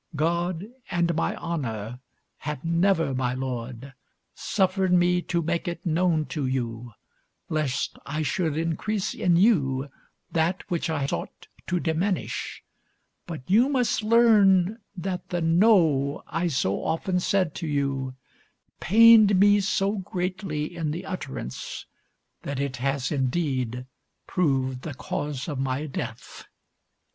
God 0.15 0.65
and 0.89 1.13
my 1.13 1.35
honour 1.35 1.99
have 2.37 2.65
never, 2.65 3.13
my 3.13 3.35
lord, 3.35 3.93
suffered 4.33 4.91
me 4.91 5.21
to 5.21 5.43
make 5.43 5.67
it 5.67 5.85
known 5.85 6.25
to 6.25 6.47
you, 6.47 6.93
lest 7.49 7.99
I 8.03 8.23
should 8.23 8.57
increase 8.57 9.13
in 9.13 9.35
you 9.37 9.89
that 10.31 10.63
which 10.71 10.89
I 10.89 11.05
sought 11.05 11.45
to 11.67 11.79
diminish; 11.79 12.63
but 13.27 13.43
you 13.47 13.69
must 13.69 14.01
learn 14.01 14.79
that 14.97 15.29
the 15.29 15.39
'no' 15.39 16.23
I 16.25 16.47
so 16.47 16.83
often 16.83 17.19
said 17.19 17.53
to 17.57 17.67
you 17.67 18.15
pained 18.79 19.39
me 19.39 19.59
so 19.59 19.97
greatly 19.99 20.75
in 20.75 20.89
the 20.89 21.05
utterance 21.05 21.85
that 22.41 22.59
it 22.59 22.77
has 22.77 23.11
indeed 23.11 23.85
proved 24.25 24.81
the 24.81 24.95
cause 24.95 25.47
of 25.47 25.59
my 25.59 25.85
death. 25.85 26.47